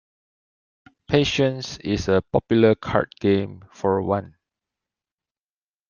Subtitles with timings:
[1.07, 4.35] Patience is a popular card game for one